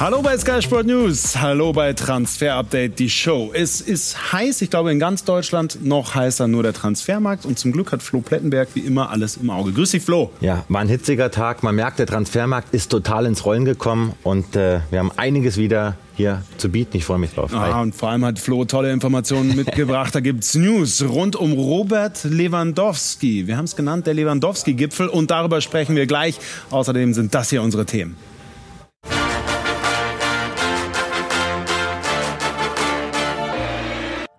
[0.00, 3.50] Hallo bei Sky Sport News, hallo bei Transfer Update, die Show.
[3.52, 7.70] Es ist heiß, ich glaube in ganz Deutschland noch heißer nur der Transfermarkt und zum
[7.70, 9.72] Glück hat Flo Plettenberg wie immer alles im Auge.
[9.72, 10.30] Grüß dich Flo.
[10.40, 14.56] Ja, war ein hitziger Tag, man merkt, der Transfermarkt ist total ins Rollen gekommen und
[14.56, 16.96] äh, wir haben einiges wieder hier zu bieten.
[16.96, 17.52] Ich freue mich drauf.
[17.52, 20.14] Ah, und vor allem hat Flo tolle Informationen mitgebracht.
[20.14, 23.46] Da gibt es News rund um Robert Lewandowski.
[23.46, 25.08] Wir haben es genannt, der Lewandowski-Gipfel.
[25.08, 26.38] Und darüber sprechen wir gleich.
[26.70, 28.16] Außerdem sind das hier unsere Themen.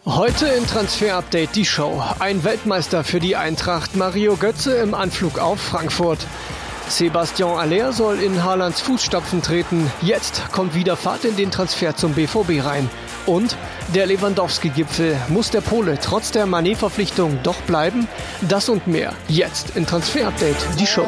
[0.05, 2.01] Heute in Transfer Update die Show.
[2.17, 6.25] Ein Weltmeister für die Eintracht Mario Götze im Anflug auf Frankfurt.
[6.89, 9.91] Sebastian Aller soll in Haalands Fußstapfen treten.
[10.01, 12.89] Jetzt kommt wieder Fahrt in den Transfer zum BVB rein.
[13.27, 13.55] Und
[13.93, 15.15] der Lewandowski-Gipfel.
[15.29, 18.07] Muss der Pole trotz der Manet-Verpflichtung doch bleiben?
[18.41, 19.13] Das und mehr.
[19.27, 21.05] Jetzt in Transfer Update die Show.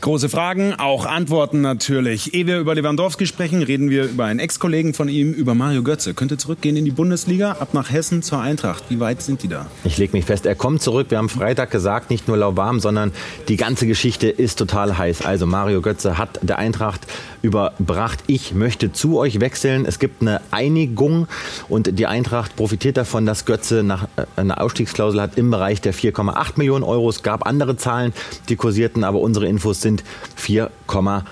[0.00, 2.32] Große Fragen, auch Antworten natürlich.
[2.32, 6.14] Ehe wir über Lewandowski sprechen, reden wir über einen Ex-Kollegen von ihm, über Mario Götze.
[6.14, 8.84] Könnte zurückgehen in die Bundesliga, ab nach Hessen zur Eintracht.
[8.90, 9.66] Wie weit sind die da?
[9.82, 11.08] Ich lege mich fest, er kommt zurück.
[11.10, 13.10] Wir haben Freitag gesagt, nicht nur lauwarm, sondern
[13.48, 15.26] die ganze Geschichte ist total heiß.
[15.26, 17.00] Also Mario Götze hat der Eintracht
[17.42, 19.84] überbracht, ich möchte zu euch wechseln.
[19.86, 21.28] Es gibt eine Einigung
[21.68, 25.94] und die Eintracht profitiert davon, dass Götze nach äh, einer Ausstiegsklausel hat im Bereich der
[25.94, 27.08] 4,8 Millionen Euro.
[27.08, 28.12] Es gab andere Zahlen,
[28.48, 30.04] die kursierten, aber unsere Infos sind
[30.40, 31.22] 4,8.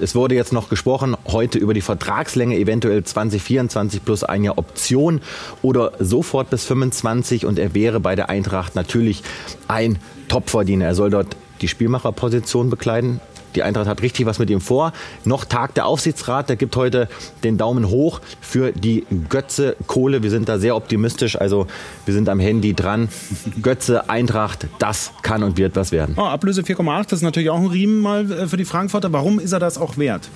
[0.00, 5.20] Es wurde jetzt noch gesprochen heute über die Vertragslänge, eventuell 2024 plus ein Jahr Option
[5.62, 9.22] oder sofort bis 25 und er wäre bei der Eintracht natürlich
[9.68, 10.86] ein Topverdiener.
[10.86, 13.20] Er soll dort die Spielmacherposition bekleiden.
[13.54, 14.92] Die Eintracht hat richtig was mit ihm vor.
[15.24, 17.08] Noch tagt der Aufsichtsrat, der gibt heute
[17.42, 20.22] den Daumen hoch für die Götze Kohle.
[20.22, 21.66] Wir sind da sehr optimistisch, also
[22.04, 23.08] wir sind am Handy dran.
[23.62, 26.14] Götze Eintracht, das kann und wird was werden.
[26.18, 29.12] Oh, Ablöse 4,8, das ist natürlich auch ein Riemen mal äh, für die Frankfurter.
[29.12, 30.28] Warum ist er das auch wert?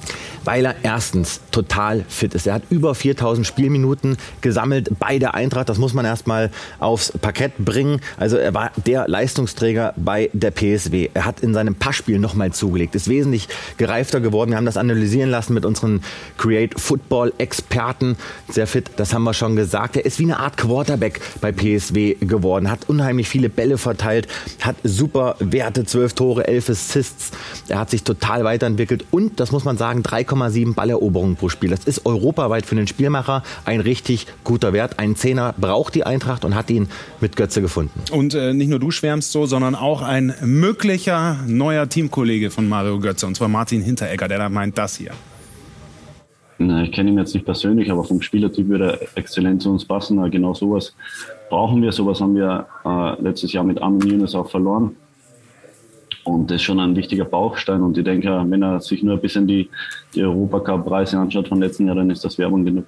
[0.45, 2.47] Weil er erstens total fit ist.
[2.47, 5.69] Er hat über 4000 Spielminuten gesammelt bei der Eintracht.
[5.69, 8.01] Das muss man erstmal aufs Parkett bringen.
[8.17, 11.11] Also er war der Leistungsträger bei der PSW.
[11.15, 12.95] Er hat in seinem Passspiel nochmal zugelegt.
[12.95, 14.51] Ist wesentlich gereifter geworden.
[14.51, 16.03] Wir haben das analysieren lassen mit unseren
[16.37, 18.17] Create Football Experten.
[18.51, 19.97] Sehr fit, das haben wir schon gesagt.
[19.97, 24.29] Er ist wie eine Art Quarterback bei PSW geworden, hat unheimlich viele Bälle verteilt,
[24.61, 27.31] hat super Werte, 12 Tore, 11 Assists.
[27.69, 31.71] Er hat sich total weiterentwickelt und, das muss man sagen, 3,7 Balleroberungen pro Spiel.
[31.71, 34.99] Das ist europaweit für den Spielmacher ein richtig guter Wert.
[34.99, 36.89] Ein Zehner braucht die Eintracht und hat ihn
[37.21, 38.01] mit Götze gefunden.
[38.11, 42.98] Und äh, nicht nur du schwärmst so, sondern auch ein möglicher neuer Teamkollege von Mario
[43.01, 45.13] Götze, und zwar Martin Hinteregger, der da meint das hier.
[46.59, 49.85] Na, ich kenne ihn jetzt nicht persönlich, aber vom Spielertyp würde er exzellent zu uns
[49.85, 50.29] passen.
[50.31, 50.95] Genau sowas
[51.49, 51.93] brauchen wir.
[51.93, 54.97] Sowas haben wir äh, letztes Jahr mit Armin Younes auch verloren.
[56.25, 57.81] Und das ist schon ein wichtiger Bauchstein.
[57.81, 59.71] Und ich denke, wenn er sich nur ein bisschen die,
[60.15, 62.87] die Europacup-Preise anschaut von letzten Jahren, dann ist das Werbung genug.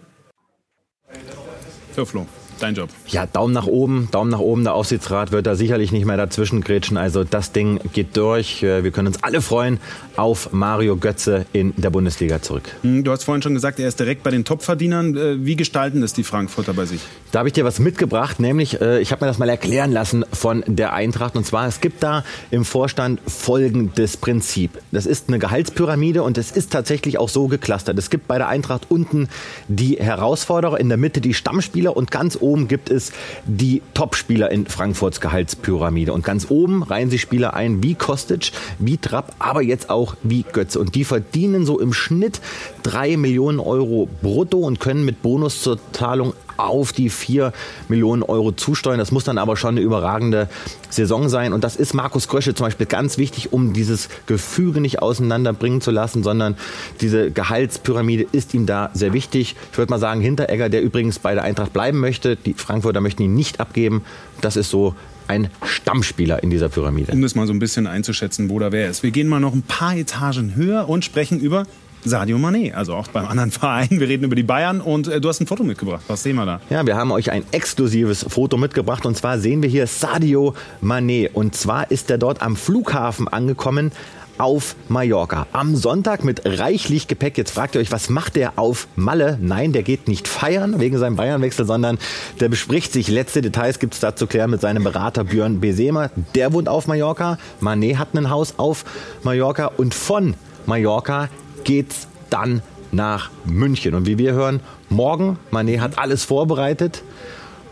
[1.92, 2.26] Für Flo
[2.62, 2.90] dein Job.
[3.06, 4.64] Ja, Daumen nach oben, Daumen nach oben.
[4.64, 6.96] Der Aufsichtsrat wird da sicherlich nicht mehr dazwischen grätschen.
[6.96, 8.62] Also das Ding geht durch.
[8.62, 9.78] Äh, wir können uns alle freuen
[10.16, 12.64] auf Mario Götze in der Bundesliga zurück.
[12.82, 15.16] Hm, du hast vorhin schon gesagt, er ist direkt bei den Topverdienern.
[15.16, 17.00] Äh, wie gestalten das die Frankfurter bei sich?
[17.32, 20.24] Da habe ich dir was mitgebracht, nämlich äh, ich habe mir das mal erklären lassen
[20.32, 21.36] von der Eintracht.
[21.36, 24.78] Und zwar, es gibt da im Vorstand folgendes Prinzip.
[24.92, 27.98] Das ist eine Gehaltspyramide und es ist tatsächlich auch so geklustert.
[27.98, 29.28] Es gibt bei der Eintracht unten
[29.68, 33.12] die Herausforderer, in der Mitte die Stammspieler und ganz oben oben gibt es
[33.44, 36.12] die Topspieler in Frankfurts Gehaltspyramide.
[36.12, 40.42] Und ganz oben reihen sich Spieler ein wie Kostic, wie Trapp, aber jetzt auch wie
[40.42, 40.80] Götze.
[40.80, 42.40] Und die verdienen so im Schnitt
[42.82, 46.34] drei Millionen Euro brutto und können mit Bonus zur Zahlung
[46.66, 47.52] auf die 4
[47.88, 48.98] Millionen Euro zusteuern.
[48.98, 50.48] Das muss dann aber schon eine überragende
[50.90, 51.52] Saison sein.
[51.52, 55.90] Und das ist Markus Krösche zum Beispiel ganz wichtig, um dieses Gefüge nicht auseinanderbringen zu
[55.90, 56.56] lassen, sondern
[57.00, 59.56] diese Gehaltspyramide ist ihm da sehr wichtig.
[59.72, 63.22] Ich würde mal sagen, Hinteregger, der übrigens bei der Eintracht bleiben möchte, die Frankfurter möchten
[63.22, 64.02] ihn nicht abgeben.
[64.40, 64.94] Das ist so
[65.30, 67.12] ein Stammspieler in dieser Pyramide.
[67.12, 69.02] Um das mal so ein bisschen einzuschätzen, wo da wer ist.
[69.04, 71.66] Wir gehen mal noch ein paar Etagen höher und sprechen über
[72.04, 73.88] Sadio Mané, also auch beim anderen Verein.
[73.90, 76.02] Wir reden über die Bayern und äh, du hast ein Foto mitgebracht.
[76.08, 76.60] Was sehen wir da?
[76.70, 81.30] Ja, wir haben euch ein exklusives Foto mitgebracht und zwar sehen wir hier Sadio Mané
[81.32, 83.92] und zwar ist er dort am Flughafen angekommen
[84.40, 85.46] auf Mallorca.
[85.52, 87.36] Am Sonntag mit reichlich Gepäck.
[87.36, 89.38] Jetzt fragt ihr euch, was macht der auf Malle?
[89.40, 91.98] Nein, der geht nicht feiern wegen seinem Bayernwechsel, sondern
[92.40, 93.08] der bespricht sich.
[93.08, 96.10] Letzte Details gibt es da zu klären mit seinem Berater Björn Besema.
[96.34, 97.38] Der wohnt auf Mallorca.
[97.60, 98.84] Mané hat ein Haus auf
[99.22, 101.28] Mallorca und von Mallorca
[101.64, 102.62] geht's dann
[102.92, 103.94] nach München.
[103.94, 107.02] Und wie wir hören, morgen, Manet hat alles vorbereitet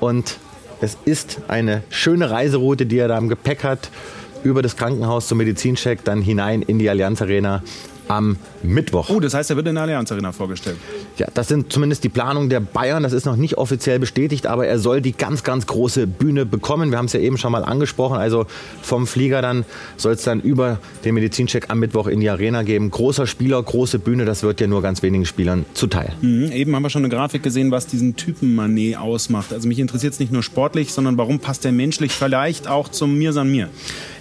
[0.01, 0.39] und
[0.81, 3.91] es ist eine schöne Reiseroute, die er da im Gepäck hat.
[4.45, 7.63] über das Krankenhaus zum Medizincheck, dann hinein in die Allianz Arena
[8.09, 9.11] am Mittwoch.
[9.11, 10.77] Oh, das heißt, er wird in der Allianz Arena vorgestellt.
[11.17, 13.03] Ja, das sind zumindest die Planungen der Bayern.
[13.03, 16.91] Das ist noch nicht offiziell bestätigt, aber er soll die ganz, ganz große Bühne bekommen.
[16.91, 18.17] Wir haben es ja eben schon mal angesprochen.
[18.17, 18.47] Also
[18.83, 19.65] vom Flieger dann
[19.97, 22.91] soll es dann über den Medizincheck am Mittwoch in die Arena geben.
[22.91, 26.13] Großer Spieler, große Bühne, das wird ja nur ganz wenigen Spielern zuteil.
[26.21, 29.53] Mhm, eben haben wir schon eine Grafik gesehen, was diesen Typen Manet ausmacht.
[29.53, 33.17] Also mich interessiert es nicht nur sportlich, sondern warum passt er menschlich vielleicht auch zum
[33.19, 33.69] Mir San Mir?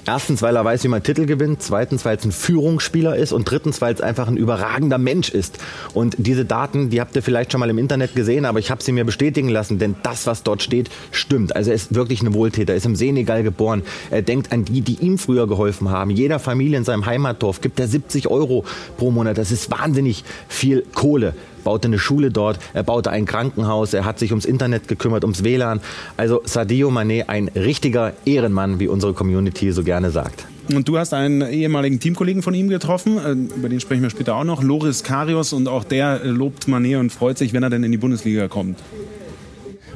[0.07, 1.61] Erstens, weil er weiß, wie man Titel gewinnt.
[1.61, 3.33] Zweitens, weil es ein Führungsspieler ist.
[3.33, 5.59] Und drittens, weil es einfach ein überragender Mensch ist.
[5.93, 8.81] Und diese Daten, die habt ihr vielleicht schon mal im Internet gesehen, aber ich habe
[8.81, 11.53] sie mir bestätigen lassen, denn das, was dort steht, stimmt.
[11.57, 13.83] Also er ist wirklich ein Wohltäter, er ist im Senegal geboren.
[14.09, 16.09] Er denkt an die, die ihm früher geholfen haben.
[16.09, 18.63] Jeder Familie in seinem Heimatdorf gibt er 70 Euro
[18.97, 19.37] pro Monat.
[19.37, 21.33] Das ist wahnsinnig viel Kohle
[21.67, 25.43] baute eine Schule dort, er baute ein Krankenhaus, er hat sich ums Internet gekümmert, ums
[25.43, 25.81] WLAN.
[26.15, 30.45] Also Sadio Mané, ein richtiger Ehrenmann, wie unsere Community so gerne sagt.
[30.73, 34.35] Und du hast einen ehemaligen Teamkollegen von ihm getroffen, äh, über den sprechen wir später
[34.35, 37.83] auch noch, Loris Karius, und auch der lobt Mané und freut sich, wenn er denn
[37.83, 38.79] in die Bundesliga kommt.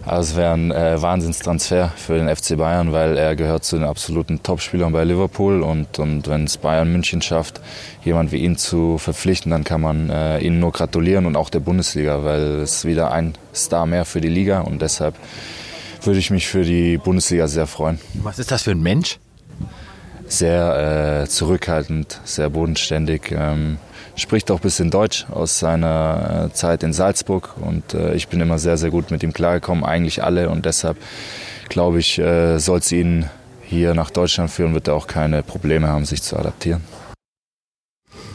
[0.06, 3.86] Also es wäre ein äh, Wahnsinnstransfer für den FC Bayern, weil er gehört zu den
[3.86, 7.62] absoluten Topspielern bei Liverpool und, und wenn es Bayern München schafft,
[8.03, 11.59] jemand wie ihn zu verpflichten, dann kann man äh, ihnen nur gratulieren und auch der
[11.59, 15.15] Bundesliga, weil es wieder ein Star mehr für die Liga und deshalb
[16.01, 18.00] würde ich mich für die Bundesliga sehr freuen.
[18.15, 19.19] Was ist das für ein Mensch?
[20.25, 23.31] Sehr äh, zurückhaltend, sehr bodenständig.
[23.31, 23.77] Ähm,
[24.22, 28.40] spricht auch ein bisschen Deutsch aus seiner äh, Zeit in Salzburg und äh, ich bin
[28.40, 30.98] immer sehr, sehr gut mit ihm klargekommen, eigentlich alle und deshalb
[31.70, 33.30] glaube ich, äh, soll es ihn
[33.64, 36.82] hier nach Deutschland führen, wird er auch keine Probleme haben, sich zu adaptieren.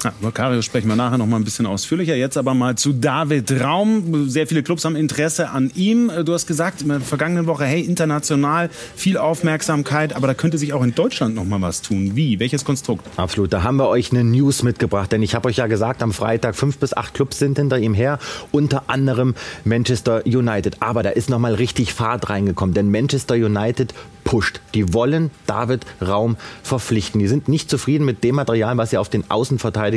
[0.07, 2.15] Ja, über Karius sprechen wir nachher noch mal ein bisschen ausführlicher.
[2.15, 4.31] Jetzt aber mal zu David Raum.
[4.31, 6.13] Sehr viele Clubs haben Interesse an ihm.
[6.25, 10.73] Du hast gesagt in der vergangenen Woche, hey, international viel Aufmerksamkeit, aber da könnte sich
[10.75, 12.13] auch in Deutschland noch mal was tun.
[12.15, 12.39] Wie?
[12.39, 13.05] Welches Konstrukt?
[13.17, 13.53] Absolut.
[13.53, 16.55] Da haben wir euch eine News mitgebracht, denn ich habe euch ja gesagt, am Freitag
[16.55, 18.21] fünf bis acht Clubs sind hinter ihm her,
[18.53, 20.77] unter anderem Manchester United.
[20.79, 23.93] Aber da ist noch mal richtig Fahrt reingekommen, denn Manchester United
[24.27, 24.61] pusht.
[24.75, 27.21] Die wollen David Raum verpflichten.
[27.21, 29.31] Die sind nicht zufrieden mit dem Material, was sie auf den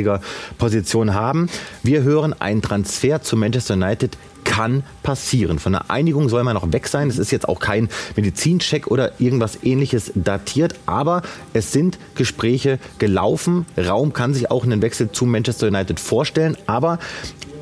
[0.00, 1.48] Außenverteidigerpositionen haben.
[1.82, 5.58] Wir hören, ein Transfer zu Manchester United kann passieren.
[5.58, 7.08] Von der Einigung soll man noch weg sein.
[7.08, 13.66] Es ist jetzt auch kein Medizincheck oder irgendwas ähnliches datiert, aber es sind Gespräche gelaufen.
[13.76, 16.98] Raum kann sich auch einen Wechsel zu Manchester United vorstellen, aber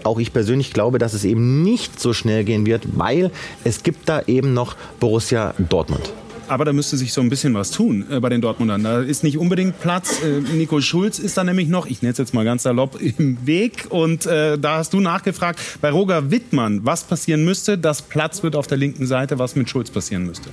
[0.04, 3.32] auch ich persönlich glaube, dass es eben nicht so schnell gehen wird, weil
[3.64, 6.12] es gibt da eben noch Borussia Dortmund.
[6.48, 8.82] Aber da müsste sich so ein bisschen was tun äh, bei den Dortmundern.
[8.82, 10.22] Da ist nicht unbedingt Platz.
[10.22, 13.46] Äh, Nico Schulz ist da nämlich noch, ich nenne es jetzt mal ganz salopp, im
[13.46, 13.86] Weg.
[13.90, 18.56] Und äh, da hast du nachgefragt bei Roger Wittmann, was passieren müsste, dass Platz wird
[18.56, 20.50] auf der linken Seite, was mit Schulz passieren müsste.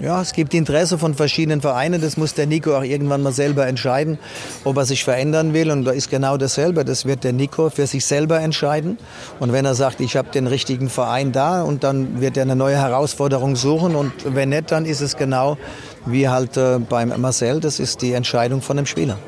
[0.00, 2.00] Ja, es gibt Interesse von verschiedenen Vereinen.
[2.00, 4.18] Das muss der Nico auch irgendwann mal selber entscheiden,
[4.62, 5.72] ob er sich verändern will.
[5.72, 6.84] Und da ist genau dasselbe.
[6.84, 8.98] Das wird der Nico für sich selber entscheiden.
[9.40, 12.54] Und wenn er sagt, ich habe den richtigen Verein da, und dann wird er eine
[12.54, 13.96] neue Herausforderung suchen.
[13.96, 15.58] Und wenn nicht, dann ist es genau
[16.06, 17.58] wie halt äh, beim Marcel.
[17.58, 19.18] Das ist die Entscheidung von dem Spieler.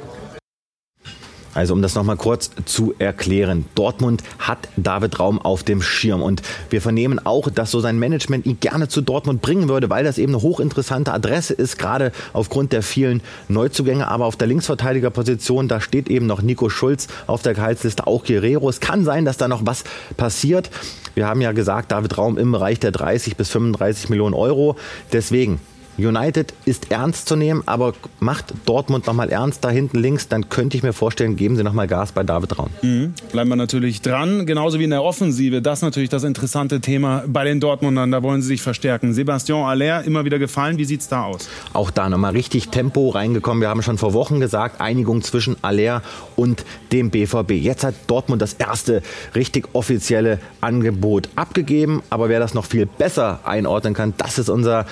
[1.55, 3.65] Also um das nochmal kurz zu erklären.
[3.75, 8.47] Dortmund hat David Raum auf dem Schirm und wir vernehmen auch, dass so sein Management
[8.47, 12.73] ihn gerne zu Dortmund bringen würde, weil das eben eine hochinteressante Adresse ist, gerade aufgrund
[12.73, 14.07] der vielen Neuzugänge.
[14.09, 18.69] Aber auf der Linksverteidigerposition, da steht eben noch Nico Schulz auf der Gehaltsliste, auch Guerrero.
[18.69, 19.85] Es kann sein, dass da noch was
[20.17, 20.71] passiert.
[21.15, 24.77] Wir haben ja gesagt, David Raum im Bereich der 30 bis 35 Millionen Euro.
[25.13, 25.61] Deswegen
[26.07, 30.77] United ist ernst zu nehmen, aber macht Dortmund nochmal ernst da hinten links, dann könnte
[30.77, 32.71] ich mir vorstellen, geben sie nochmal Gas bei David Raum.
[32.83, 33.15] Mhm.
[33.33, 35.63] Bleiben wir natürlich dran, genauso wie in der Offensive.
[35.63, 38.11] Das ist natürlich das interessante Thema bei den Dortmundern.
[38.11, 39.13] Da wollen sie sich verstärken.
[39.13, 40.79] Sebastian Aller immer wieder gefallen.
[40.79, 41.49] Wie sieht es da aus?
[41.73, 43.61] Auch da nochmal richtig Tempo reingekommen.
[43.61, 46.03] Wir haben schon vor Wochen gesagt, Einigung zwischen Aller
[46.37, 47.53] und dem BVB.
[47.53, 49.03] Jetzt hat Dortmund das erste
[49.35, 52.03] richtig offizielle Angebot abgegeben.
[52.11, 54.87] Aber wer das noch viel besser einordnen kann, das ist unser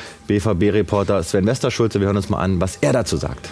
[0.98, 2.00] BVB-Reporter Sven Westerschulze.
[2.00, 3.50] Wir hören uns mal an, was er dazu sagt.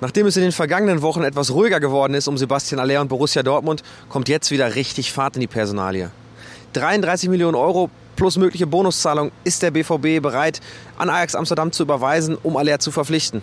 [0.00, 3.42] Nachdem es in den vergangenen Wochen etwas ruhiger geworden ist um Sebastian Aller und Borussia
[3.42, 6.10] Dortmund, kommt jetzt wieder richtig Fahrt in die Personalie.
[6.74, 10.60] 33 Millionen Euro plus mögliche Bonuszahlung ist der BVB bereit,
[10.98, 13.42] an Ajax Amsterdam zu überweisen, um Aller zu verpflichten.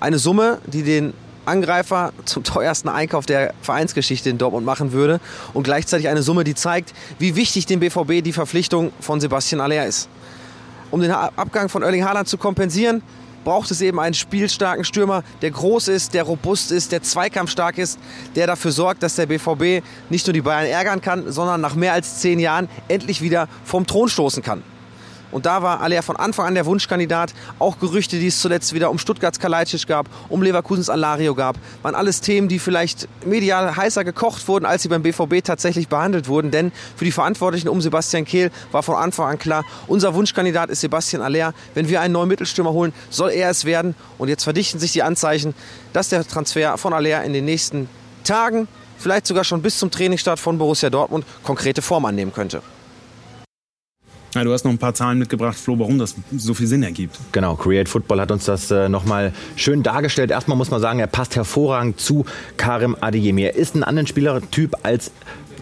[0.00, 5.20] Eine Summe, die den Angreifer zum teuersten Einkauf der Vereinsgeschichte in Dortmund machen würde
[5.54, 9.86] und gleichzeitig eine Summe, die zeigt, wie wichtig dem BVB die Verpflichtung von Sebastian Aller
[9.86, 10.08] ist.
[10.92, 13.02] Um den Abgang von Erling Haaland zu kompensieren,
[13.44, 17.98] braucht es eben einen spielstarken Stürmer, der groß ist, der robust ist, der zweikampfstark ist,
[18.36, 21.94] der dafür sorgt, dass der BVB nicht nur die Bayern ärgern kann, sondern nach mehr
[21.94, 24.62] als zehn Jahren endlich wieder vom Thron stoßen kann.
[25.32, 27.34] Und da war Aller von Anfang an der Wunschkandidat.
[27.58, 31.94] Auch Gerüchte, die es zuletzt wieder um Stuttgarts Kalajdzic gab, um Leverkusens Alario gab, waren
[31.94, 36.50] alles Themen, die vielleicht medial heißer gekocht wurden, als sie beim BVB tatsächlich behandelt wurden.
[36.50, 40.82] Denn für die Verantwortlichen um Sebastian Kehl war von Anfang an klar, unser Wunschkandidat ist
[40.82, 41.54] Sebastian Aller.
[41.74, 43.94] Wenn wir einen neuen Mittelstürmer holen, soll er es werden.
[44.18, 45.54] Und jetzt verdichten sich die Anzeichen,
[45.92, 47.88] dass der Transfer von Aller in den nächsten
[48.24, 52.62] Tagen, vielleicht sogar schon bis zum Trainingsstart von Borussia Dortmund, konkrete Form annehmen könnte.
[54.34, 57.18] Ja, du hast noch ein paar Zahlen mitgebracht, Flo, warum das so viel Sinn ergibt.
[57.32, 60.30] Genau, Create Football hat uns das äh, nochmal schön dargestellt.
[60.30, 62.24] Erstmal muss man sagen, er passt hervorragend zu
[62.56, 63.42] Karim Adeyemi.
[63.42, 65.10] Er ist ein anderer Spielertyp als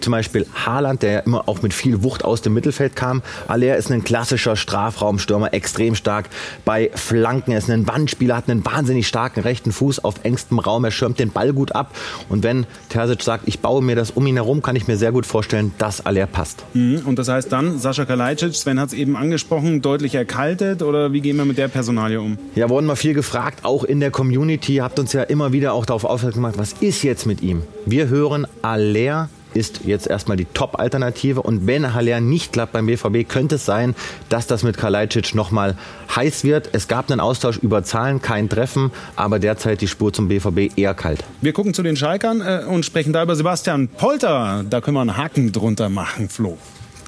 [0.01, 3.23] zum Beispiel Haaland, der immer auch mit viel Wucht aus dem Mittelfeld kam.
[3.49, 6.29] Aller ist ein klassischer Strafraumstürmer, extrem stark
[6.65, 7.53] bei Flanken.
[7.53, 10.85] Er ist ein Wandspieler, hat einen wahnsinnig starken rechten Fuß auf engstem Raum.
[10.85, 11.95] Er schirmt den Ball gut ab.
[12.29, 15.13] Und wenn Terzic sagt, ich baue mir das um ihn herum, kann ich mir sehr
[15.13, 16.65] gut vorstellen, dass Aller passt.
[16.75, 17.03] Mhm.
[17.05, 21.21] Und das heißt dann, Sascha Kalajdzic, Sven hat es eben angesprochen, deutlich erkaltet oder wie
[21.21, 22.39] gehen wir mit der Personalie um?
[22.55, 24.77] Ja, wurden wir viel gefragt, auch in der Community.
[24.77, 27.63] Habt uns ja immer wieder auch darauf aufmerksam gemacht, was ist jetzt mit ihm?
[27.87, 31.43] Wir hören Aller ist jetzt erstmal die Top-Alternative.
[31.43, 33.95] Und wenn Haller nicht klappt beim BVB, könnte es sein,
[34.29, 35.77] dass das mit Kalajdzic nochmal
[36.15, 36.71] heiß wird.
[36.73, 40.95] Es gab einen Austausch über Zahlen, kein Treffen, aber derzeit die Spur zum BVB eher
[40.95, 41.25] kalt.
[41.41, 44.65] Wir gucken zu den Schalkern äh, und sprechen da über Sebastian Polter.
[44.69, 46.59] Da können wir einen Haken drunter machen, Flo.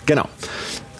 [0.06, 0.28] Genau.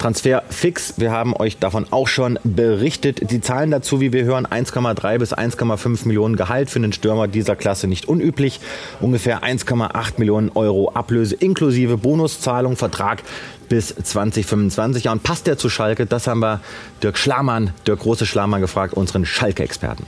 [0.03, 0.95] Transfer fix.
[0.97, 3.31] Wir haben euch davon auch schon berichtet.
[3.31, 7.55] Die Zahlen dazu, wie wir hören, 1,3 bis 1,5 Millionen Gehalt für einen Stürmer dieser
[7.55, 8.59] Klasse nicht unüblich.
[9.01, 13.23] Ungefähr 1,8 Millionen Euro Ablöse inklusive Bonuszahlung, Vertrag
[13.69, 15.05] bis 2025.
[15.05, 16.05] Ja, und passt der zu Schalke?
[16.05, 16.61] Das haben wir
[17.05, 20.05] Dirk Schlamann, Dirk Große Schlamann gefragt, unseren Schalke-Experten.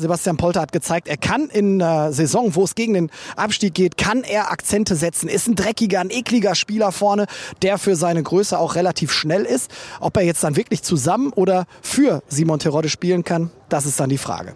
[0.00, 3.96] Sebastian Polter hat gezeigt, er kann in einer Saison, wo es gegen den Abstieg geht,
[3.96, 5.28] kann er Akzente setzen.
[5.28, 7.26] Ist ein dreckiger, ein ekliger Spieler vorne,
[7.62, 9.72] der für seine Größe auch relativ schnell ist.
[9.98, 14.08] Ob er jetzt dann wirklich zusammen oder für Simon Terodde spielen kann, das ist dann
[14.08, 14.54] die Frage.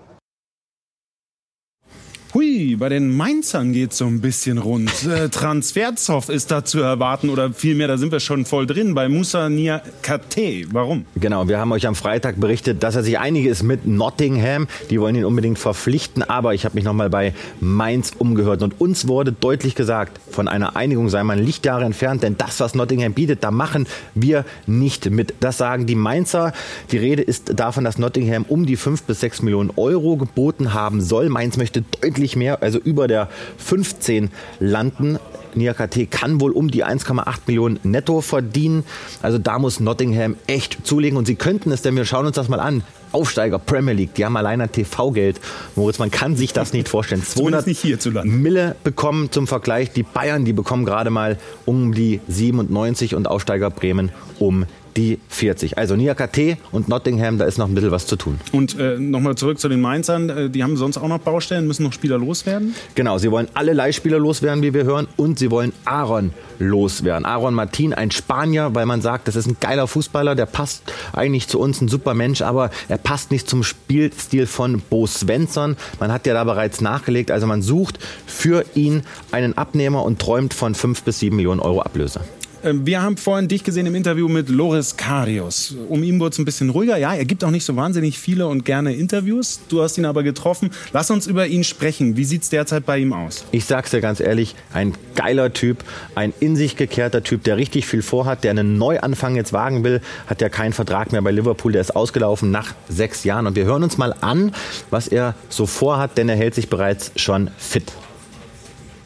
[2.34, 4.90] Hui, bei den Mainzern geht so ein bisschen rund.
[5.06, 9.10] Äh, Transferzoff ist da zu erwarten oder vielmehr, da sind wir schon voll drin, bei
[9.10, 10.64] Musa Niakate.
[10.72, 11.04] Warum?
[11.14, 15.14] Genau, wir haben euch am Freitag berichtet, dass er sich einiges mit Nottingham, die wollen
[15.14, 19.74] ihn unbedingt verpflichten, aber ich habe mich nochmal bei Mainz umgehört und uns wurde deutlich
[19.74, 23.86] gesagt, von einer Einigung sei man Lichtjahre entfernt, denn das, was Nottingham bietet, da machen
[24.14, 25.34] wir nicht mit.
[25.40, 26.54] Das sagen die Mainzer.
[26.92, 31.02] Die Rede ist davon, dass Nottingham um die 5 bis 6 Millionen Euro geboten haben
[31.02, 31.28] soll.
[31.28, 35.18] Mainz möchte deutlich deutlich mehr, also über der 15 landen.
[35.54, 38.84] Niakate kann wohl um die 1,8 Millionen netto verdienen.
[39.20, 41.18] Also da muss Nottingham echt zulegen.
[41.18, 42.82] Und sie könnten es, denn wir schauen uns das mal an.
[43.10, 45.38] Aufsteiger Premier League, die haben allein ein TV-Geld.
[45.76, 47.22] Moritz, man kann sich das nicht vorstellen.
[47.26, 47.84] 200 nicht
[48.24, 49.90] Mille bekommen zum Vergleich.
[49.92, 54.64] Die Bayern, die bekommen gerade mal um die 97 und Aufsteiger Bremen um
[54.96, 55.78] die 40.
[55.78, 58.38] Also Niakate und Nottingham, da ist noch ein bisschen was zu tun.
[58.52, 60.28] Und äh, nochmal zurück zu den Mainzern.
[60.28, 62.74] Äh, die haben sonst auch noch Baustellen, müssen noch Spieler loswerden?
[62.94, 65.08] Genau, sie wollen alle Leihspieler loswerden, wie wir hören.
[65.16, 67.24] Und sie wollen Aaron loswerden.
[67.24, 70.82] Aaron Martin, ein Spanier, weil man sagt, das ist ein geiler Fußballer, der passt
[71.12, 75.76] eigentlich zu uns, ein super Mensch, aber er passt nicht zum Spielstil von Bo Svensson.
[76.00, 80.54] Man hat ja da bereits nachgelegt, also man sucht für ihn einen Abnehmer und träumt
[80.54, 82.20] von 5 bis 7 Millionen Euro Ablöse.
[82.64, 85.74] Ähm, wir haben vorhin dich gesehen im Interview mit Loris Karius.
[85.88, 86.96] Um ihn wurde es ein bisschen ruhiger.
[86.96, 89.60] Ja, er gibt auch nicht so wahnsinnig viele und gerne Interviews.
[89.68, 90.70] Du hast ihn aber getroffen.
[90.92, 92.16] Lass uns über ihn sprechen.
[92.16, 93.44] Wie sieht es derzeit bei ihm aus?
[93.50, 97.86] Ich sag's dir ganz ehrlich, ein geiler Typ, ein in sich gekehrter Typ, der richtig
[97.86, 101.72] viel vorhat, der einen Neuanfang jetzt wagen will, hat ja keinen Vertrag mehr bei Liverpool,
[101.72, 103.46] der ist ausgelaufen nach sechs Jahren.
[103.46, 104.54] Und wir hören uns mal an,
[104.90, 107.92] was er so vorhat, denn er hält sich bereits schon fit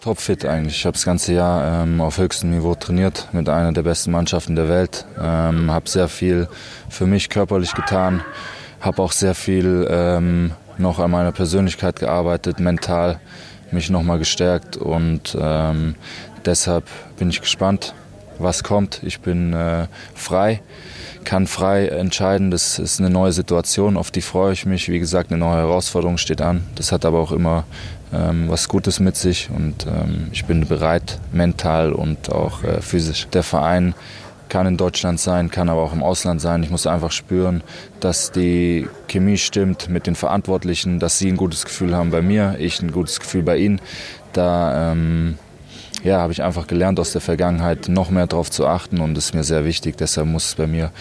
[0.06, 0.76] topfit eigentlich.
[0.76, 4.54] Ich habe das ganze Jahr ähm, auf höchstem Niveau trainiert mit einer der besten Mannschaften
[4.54, 5.04] der Welt.
[5.20, 6.46] Ähm, habe sehr viel
[6.88, 8.22] für mich körperlich getan.
[8.80, 13.18] Habe auch sehr viel ähm, noch an meiner Persönlichkeit gearbeitet, mental
[13.72, 15.96] mich nochmal gestärkt und ähm,
[16.44, 16.84] deshalb
[17.18, 17.92] bin ich gespannt,
[18.38, 19.00] was kommt.
[19.02, 20.60] Ich bin äh, frei,
[21.26, 22.50] kann frei entscheiden.
[22.50, 24.88] Das ist eine neue Situation, auf die freue ich mich.
[24.88, 26.64] Wie gesagt, eine neue Herausforderung steht an.
[26.76, 27.64] Das hat aber auch immer
[28.14, 33.26] ähm, was Gutes mit sich und ähm, ich bin bereit, mental und auch äh, physisch.
[33.32, 33.94] Der Verein
[34.48, 36.62] kann in Deutschland sein, kann aber auch im Ausland sein.
[36.62, 37.64] Ich muss einfach spüren,
[37.98, 42.54] dass die Chemie stimmt mit den Verantwortlichen, dass sie ein gutes Gefühl haben bei mir,
[42.60, 43.80] ich ein gutes Gefühl bei ihnen.
[44.32, 45.38] Da ähm,
[46.06, 49.26] ja, habe ich einfach gelernt aus der Vergangenheit, noch mehr darauf zu achten und das
[49.26, 49.96] ist mir sehr wichtig.
[49.96, 50.92] Deshalb muss es bei mir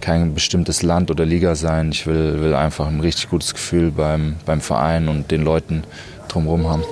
[0.00, 1.90] kein bestimmtes Land oder Liga sein.
[1.90, 5.82] Ich will, will einfach ein richtig gutes Gefühl beim, beim Verein und den Leuten
[6.28, 6.84] drumherum haben.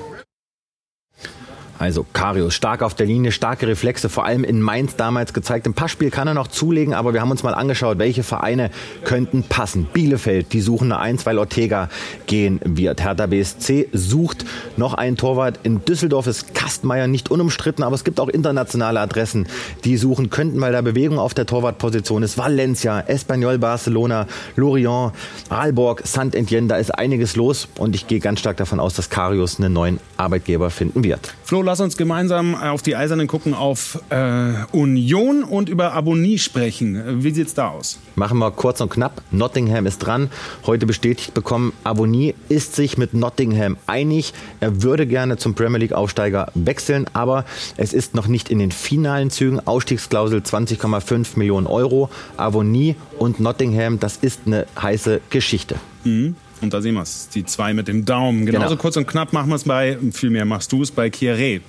[1.80, 5.66] Also Karius, stark auf der Linie, starke Reflexe, vor allem in Mainz damals gezeigt.
[5.66, 8.70] Im Passspiel kann er noch zulegen, aber wir haben uns mal angeschaut, welche Vereine
[9.02, 9.86] könnten passen.
[9.90, 11.88] Bielefeld, die suchen eine Eins, weil Ortega
[12.26, 13.02] gehen wird.
[13.02, 14.44] Hertha BSC sucht
[14.76, 15.60] noch einen Torwart.
[15.62, 19.48] In Düsseldorf ist Kastmeier nicht unumstritten, aber es gibt auch internationale Adressen,
[19.84, 22.36] die suchen könnten, weil da Bewegung auf der Torwartposition ist.
[22.36, 25.14] Valencia, Espanyol Barcelona, Lorient,
[25.48, 29.58] Aalborg, Saint-Etienne, da ist einiges los und ich gehe ganz stark davon aus, dass Karius
[29.58, 31.32] einen neuen Arbeitgeber finden wird.
[31.42, 37.22] Flo, lass uns gemeinsam auf die Eisernen gucken, auf äh, Union und über Abonnie sprechen.
[37.22, 38.00] Wie sieht's da aus?
[38.16, 39.22] Machen wir kurz und knapp.
[39.30, 40.30] Nottingham ist dran.
[40.66, 44.34] Heute bestätigt bekommen, Abonnie ist sich mit Nottingham einig.
[44.58, 47.44] Er würde gerne zum Premier League Aufsteiger wechseln, aber
[47.76, 49.60] es ist noch nicht in den finalen Zügen.
[49.64, 52.10] Ausstiegsklausel 20,5 Millionen Euro.
[52.36, 55.76] Abonnie und Nottingham, das ist eine heiße Geschichte.
[56.02, 56.34] Mhm.
[56.60, 58.46] Und da sehen wir es, die zwei mit dem Daumen.
[58.46, 58.80] Genauso genau.
[58.80, 61.60] kurz und knapp machen wir es bei, viel mehr machst du es bei Kieré.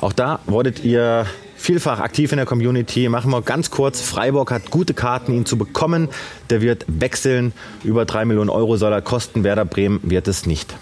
[0.00, 1.26] Auch da wurdet ihr
[1.56, 3.08] vielfach aktiv in der Community.
[3.08, 4.00] Machen wir ganz kurz.
[4.00, 6.08] Freiburg hat gute Karten, ihn zu bekommen.
[6.50, 7.52] Der wird wechseln.
[7.84, 9.44] Über drei Millionen Euro soll er kosten.
[9.44, 10.74] Werder Bremen wird es nicht.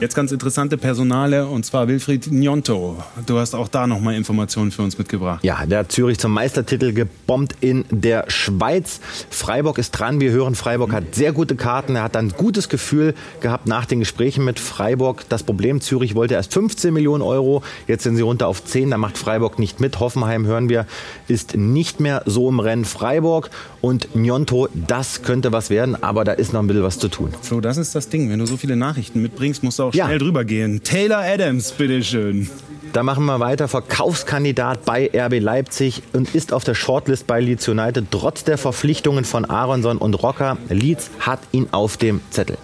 [0.00, 3.02] Jetzt ganz interessante Personale und zwar Wilfried Njonto.
[3.26, 5.42] Du hast auch da nochmal Informationen für uns mitgebracht.
[5.42, 9.00] Ja, der hat Zürich zum Meistertitel gebombt in der Schweiz.
[9.30, 10.20] Freiburg ist dran.
[10.20, 11.96] Wir hören, Freiburg hat sehr gute Karten.
[11.96, 15.24] Er hat ein gutes Gefühl gehabt nach den Gesprächen mit Freiburg.
[15.28, 17.62] Das Problem, Zürich wollte erst 15 Millionen Euro.
[17.86, 18.90] Jetzt sind sie runter auf 10.
[18.90, 19.98] Da macht Freiburg nicht mit.
[19.98, 20.86] Hoffenheim, hören wir,
[21.26, 22.84] ist nicht mehr so im Rennen.
[22.84, 27.08] Freiburg und Njonto, das könnte was werden, aber da ist noch ein bisschen was zu
[27.08, 27.32] tun.
[27.42, 28.30] Flo, das ist das Ding.
[28.30, 30.18] Wenn du so viele Nachrichten mitbringst, musst du auch schnell ja.
[30.18, 30.82] drüber gehen.
[30.82, 32.48] Taylor Adams, bitteschön.
[32.92, 33.68] Da machen wir weiter.
[33.68, 38.06] Verkaufskandidat bei RB Leipzig und ist auf der Shortlist bei Leeds United.
[38.10, 40.56] Trotz der Verpflichtungen von Aronson und Rocker.
[40.68, 42.56] Leeds hat ihn auf dem Zettel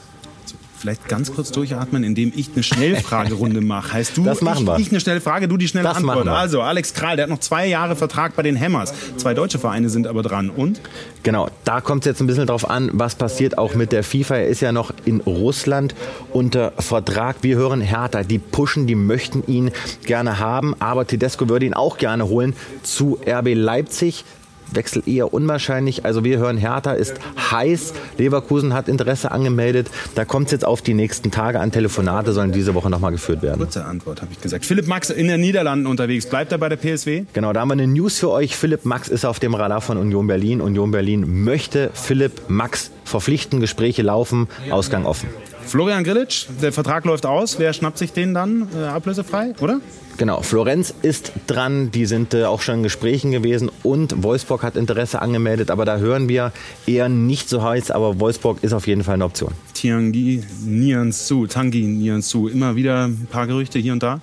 [0.84, 3.94] vielleicht ganz kurz durchatmen, indem ich eine Schnellfragerunde mache.
[3.94, 4.78] Heißt du, das machen ich, wir.
[4.78, 6.28] ich eine schnelle Frage, du die schnelle das Antwort.
[6.28, 8.92] Also, Alex Kral, der hat noch zwei Jahre Vertrag bei den Hammers.
[9.16, 10.50] Zwei deutsche Vereine sind aber dran.
[10.50, 10.82] Und?
[11.22, 14.36] Genau, da kommt es jetzt ein bisschen drauf an, was passiert auch mit der FIFA.
[14.36, 15.94] Er ist ja noch in Russland
[16.34, 17.36] unter Vertrag.
[17.40, 19.70] Wir hören Hertha, die pushen, die möchten ihn
[20.04, 24.26] gerne haben, aber Tedesco würde ihn auch gerne holen zu RB Leipzig.
[24.74, 26.04] Wechsel eher unwahrscheinlich.
[26.04, 27.14] Also wir hören, Hertha ist
[27.50, 27.94] heiß.
[28.18, 29.88] Leverkusen hat Interesse angemeldet.
[30.14, 31.72] Da kommt es jetzt auf die nächsten Tage an.
[31.72, 33.58] Telefonate sollen diese Woche nochmal geführt werden.
[33.58, 34.64] Kurze Antwort, habe ich gesagt.
[34.64, 36.26] Philipp Max in den Niederlanden unterwegs.
[36.26, 37.24] Bleibt er bei der PSW?
[37.32, 38.56] Genau, da haben wir eine News für euch.
[38.56, 40.60] Philipp Max ist auf dem Radar von Union Berlin.
[40.60, 43.60] Union Berlin möchte Philipp Max verpflichten.
[43.60, 44.48] Gespräche laufen.
[44.70, 45.28] Ausgang offen.
[45.66, 47.58] Florian Grillitsch, der Vertrag läuft aus.
[47.58, 49.80] Wer schnappt sich den dann äh, ablösefrei, oder?
[50.16, 54.76] Genau, Florenz ist dran, die sind äh, auch schon in Gesprächen gewesen und Wolfsburg hat
[54.76, 56.52] Interesse angemeldet, aber da hören wir
[56.86, 59.52] eher nicht so heiß, aber Wolfsburg ist auf jeden Fall eine Option.
[59.72, 64.20] Tiangi Nianzou, Tangi Nianzou, immer wieder ein paar Gerüchte hier und da?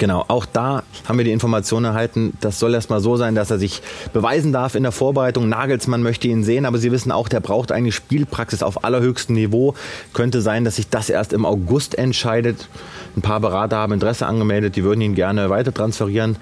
[0.00, 3.58] Genau, auch da haben wir die Information erhalten, das soll erstmal so sein, dass er
[3.58, 3.80] sich
[4.12, 5.48] beweisen darf in der Vorbereitung.
[5.48, 9.74] Nagelsmann möchte ihn sehen, aber Sie wissen auch, der braucht eigentlich Spielpraxis auf allerhöchstem Niveau.
[10.12, 12.68] Könnte sein, dass sich das erst im August entscheidet.
[13.16, 16.38] Ein paar Berater haben Interesse angemeldet, die würden ihn gerne weiter transferieren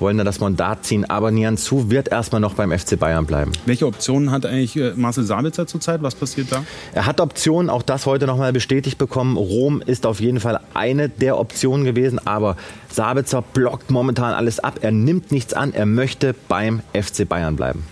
[0.00, 1.04] wollen da das Mandat ziehen.
[1.08, 3.52] Aber Nianzou wird erstmal noch beim FC Bayern bleiben.
[3.66, 6.02] Welche Optionen hat eigentlich äh, Marcel Sabitzer zurzeit?
[6.02, 6.64] Was passiert da?
[6.92, 9.36] Er hat Optionen, auch das heute nochmal bestätigt bekommen.
[9.36, 12.56] Rom ist auf jeden Fall eine der Optionen gewesen, aber
[12.90, 14.78] Sabitzer blockt momentan alles ab.
[14.82, 15.74] Er nimmt nichts an.
[15.74, 17.84] Er möchte beim FC Bayern bleiben.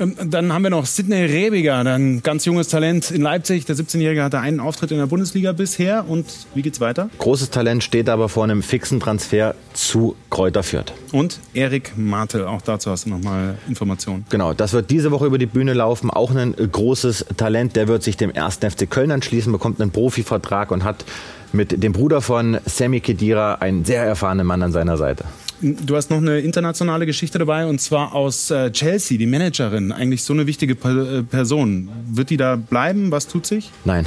[0.00, 3.64] Ähm, dann haben wir noch Sidney Rebiger, ein ganz junges Talent in Leipzig.
[3.64, 6.08] Der 17-Jährige hatte einen Auftritt in der Bundesliga bisher.
[6.08, 7.10] Und wie geht's weiter?
[7.18, 10.92] Großes Talent steht aber vor einem fixen Transfer zu Kräuter Fürth.
[11.12, 14.24] Und Erik Martel, auch dazu hast du noch mal Informationen.
[14.30, 16.10] Genau, das wird diese Woche über die Bühne laufen.
[16.10, 17.76] Auch ein großes Talent.
[17.76, 21.04] Der wird sich dem ersten FC Köln anschließen, bekommt einen Profivertrag und hat
[21.52, 25.24] mit dem Bruder von Sammy Kedira einen sehr erfahrenen Mann an seiner Seite.
[25.60, 29.90] Du hast noch eine internationale Geschichte dabei und zwar aus äh, Chelsea, die Managerin.
[29.90, 31.88] Eigentlich so eine wichtige äh, Person.
[32.06, 33.10] Wird die da bleiben?
[33.10, 33.70] Was tut sich?
[33.84, 34.06] Nein,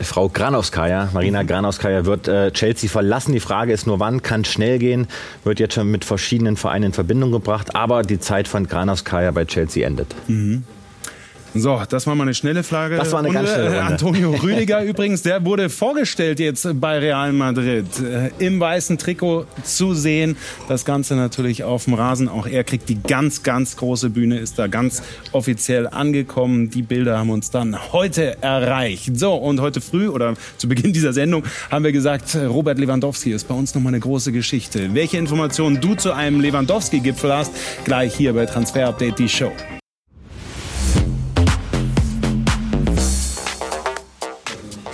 [0.00, 3.32] Frau Granowskaja, Marina Granowskaja wird äh, Chelsea verlassen.
[3.32, 5.08] Die Frage ist nur, wann kann schnell gehen?
[5.44, 9.44] Wird jetzt schon mit verschiedenen Vereinen in Verbindung gebracht, aber die Zeit von Granowskaja bei
[9.44, 10.14] Chelsea endet.
[10.28, 10.64] Mhm.
[11.54, 12.96] So, das war mal eine schnelle Frage.
[12.96, 13.82] Das war eine ganz schnelle Runde.
[13.82, 19.94] Antonio Rüdiger übrigens, der wurde vorgestellt jetzt bei Real Madrid äh, im weißen Trikot zu
[19.94, 20.36] sehen.
[20.68, 22.28] Das Ganze natürlich auf dem Rasen.
[22.28, 26.70] Auch er kriegt die ganz, ganz große Bühne, ist da ganz offiziell angekommen.
[26.70, 29.18] Die Bilder haben uns dann heute erreicht.
[29.18, 33.48] So, und heute früh oder zu Beginn dieser Sendung haben wir gesagt, Robert Lewandowski ist
[33.48, 34.94] bei uns nochmal eine große Geschichte.
[34.94, 37.52] Welche Informationen du zu einem Lewandowski-Gipfel hast,
[37.84, 39.52] gleich hier bei Transfer Update, die Show.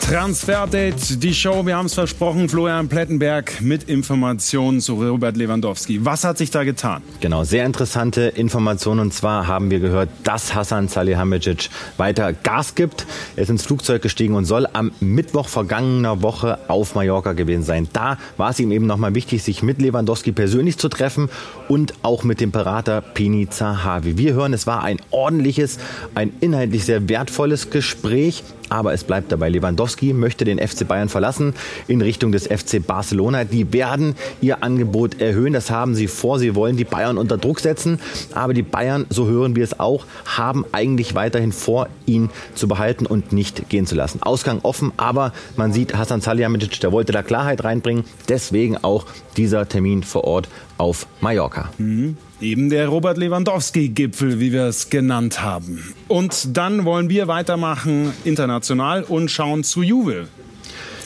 [0.04, 6.04] Transfer-Update, die Show, wir haben es versprochen, Florian Plettenberg mit Informationen zu Robert Lewandowski.
[6.04, 7.02] Was hat sich da getan?
[7.20, 9.00] Genau, sehr interessante Informationen.
[9.00, 13.06] Und zwar haben wir gehört, dass Hassan Salihamidzic weiter Gas gibt.
[13.34, 17.88] Er ist ins Flugzeug gestiegen und soll am Mittwoch vergangener Woche auf Mallorca gewesen sein.
[17.94, 21.30] Da war es ihm eben nochmal wichtig, sich mit Lewandowski persönlich zu treffen
[21.66, 24.18] und auch mit dem Berater Pini Zahavi.
[24.18, 25.78] Wir hören, es war ein ordentliches,
[26.14, 28.44] ein inhaltlich sehr wertvolles Gespräch.
[28.74, 29.50] Aber es bleibt dabei.
[29.50, 31.54] Lewandowski möchte den FC Bayern verlassen
[31.86, 33.44] in Richtung des FC Barcelona.
[33.44, 35.52] Die werden ihr Angebot erhöhen.
[35.52, 36.40] Das haben sie vor.
[36.40, 38.00] Sie wollen die Bayern unter Druck setzen.
[38.34, 43.06] Aber die Bayern, so hören wir es auch, haben eigentlich weiterhin vor, ihn zu behalten
[43.06, 44.20] und nicht gehen zu lassen.
[44.24, 48.02] Ausgang offen, aber man sieht, Hassan Salihamidzic, der wollte da Klarheit reinbringen.
[48.28, 49.06] Deswegen auch
[49.36, 51.70] dieser Termin vor Ort auf Mallorca.
[51.78, 52.16] Mhm.
[52.44, 55.94] Eben der Robert Lewandowski-Gipfel, wie wir es genannt haben.
[56.08, 60.28] Und dann wollen wir weitermachen international und schauen zu Juve.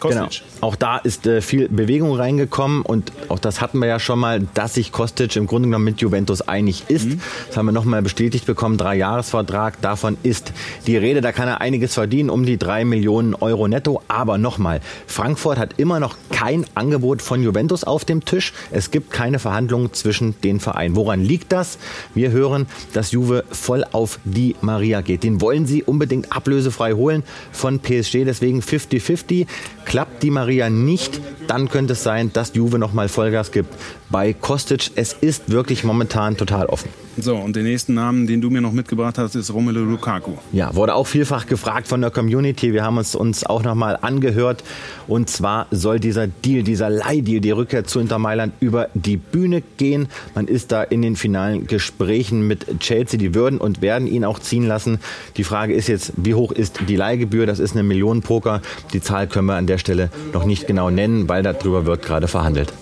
[0.00, 0.18] Kostic.
[0.18, 0.47] Genau.
[0.60, 4.40] Auch da ist äh, viel Bewegung reingekommen und auch das hatten wir ja schon mal,
[4.54, 7.06] dass sich Kostic im Grunde genommen mit Juventus einig ist.
[7.06, 7.20] Mhm.
[7.46, 10.52] Das haben wir nochmal bestätigt bekommen, drei Jahresvertrag, davon ist
[10.86, 14.02] die Rede, da kann er einiges verdienen, um die drei Millionen Euro netto.
[14.08, 18.52] Aber nochmal, Frankfurt hat immer noch kein Angebot von Juventus auf dem Tisch.
[18.72, 20.96] Es gibt keine Verhandlungen zwischen den Vereinen.
[20.96, 21.78] Woran liegt das?
[22.14, 25.22] Wir hören, dass Juve voll auf die Maria geht.
[25.22, 29.46] Den wollen sie unbedingt ablösefrei holen von PSG, deswegen 50-50.
[29.84, 33.74] Klappt die Maria nicht, dann könnte es sein, dass Juve nochmal Vollgas gibt
[34.10, 34.90] bei Kostic.
[34.94, 36.88] Es ist wirklich momentan total offen.
[37.20, 40.34] So, und den nächsten Namen, den du mir noch mitgebracht hast, ist Romelu Lukaku.
[40.52, 42.72] Ja, wurde auch vielfach gefragt von der Community.
[42.72, 44.62] Wir haben uns uns auch nochmal angehört.
[45.08, 49.64] Und zwar soll dieser Deal, dieser Leihdeal, die Rückkehr zu Inter Mailand über die Bühne
[49.78, 50.06] gehen.
[50.36, 53.18] Man ist da in den finalen Gesprächen mit Chelsea.
[53.18, 55.00] Die würden und werden ihn auch ziehen lassen.
[55.36, 57.46] Die Frage ist jetzt, wie hoch ist die Leihgebühr?
[57.46, 58.62] Das ist eine Million Poker.
[58.92, 62.28] Die Zahl können wir an der Stelle noch nicht genau nennen, weil darüber wird gerade
[62.28, 62.72] verhandelt.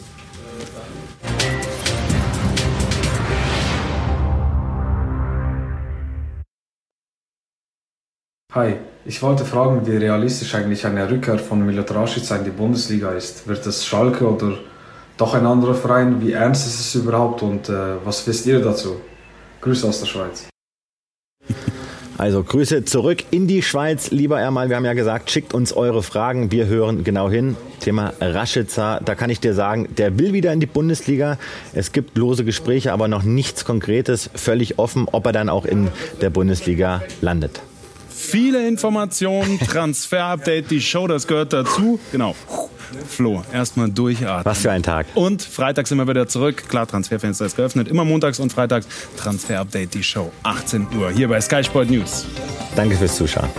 [8.56, 13.46] Hi, ich wollte fragen, wie realistisch eigentlich eine Rückkehr von Milotrasic in die Bundesliga ist.
[13.46, 14.56] Wird es Schalke oder
[15.18, 16.22] doch ein anderer Verein?
[16.22, 18.96] Wie ernst ist es überhaupt und äh, was wisst ihr dazu?
[19.60, 20.46] Grüße aus der Schweiz.
[22.18, 24.70] Also Grüße zurück in die Schweiz, lieber Ermal.
[24.70, 26.50] Wir haben ja gesagt, schickt uns eure Fragen.
[26.50, 27.56] Wir hören genau hin.
[27.80, 31.36] Thema Raschitzer, da kann ich dir sagen, der will wieder in die Bundesliga.
[31.74, 34.30] Es gibt lose Gespräche, aber noch nichts Konkretes.
[34.34, 35.88] Völlig offen, ob er dann auch in
[36.22, 37.60] der Bundesliga landet.
[38.16, 42.00] Viele Informationen, Transfer-Update, die Show, das gehört dazu.
[42.10, 42.34] Genau.
[43.08, 44.44] Flo, erstmal durchatmen.
[44.44, 45.06] Was für ein Tag.
[45.14, 46.64] Und Freitag sind wir wieder zurück.
[46.68, 47.88] Klar, Transferfenster ist geöffnet.
[47.88, 48.86] Immer montags und freitags.
[49.18, 50.32] Transfer-Update, die Show.
[50.44, 52.24] 18 Uhr hier bei Sky Sport News.
[52.74, 53.50] Danke fürs Zuschauen.